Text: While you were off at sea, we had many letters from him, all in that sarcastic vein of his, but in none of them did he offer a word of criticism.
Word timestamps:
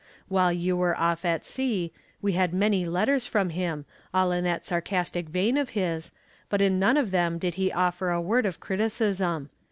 While 0.29 0.51
you 0.51 0.75
were 0.75 0.97
off 0.97 1.23
at 1.25 1.45
sea, 1.45 1.93
we 2.23 2.31
had 2.31 2.55
many 2.55 2.87
letters 2.87 3.27
from 3.27 3.51
him, 3.51 3.85
all 4.15 4.31
in 4.31 4.43
that 4.45 4.65
sarcastic 4.65 5.29
vein 5.29 5.57
of 5.57 5.69
his, 5.77 6.11
but 6.49 6.59
in 6.59 6.79
none 6.79 6.97
of 6.97 7.11
them 7.11 7.37
did 7.37 7.53
he 7.53 7.71
offer 7.71 8.09
a 8.09 8.19
word 8.19 8.47
of 8.47 8.59
criticism. 8.59 9.51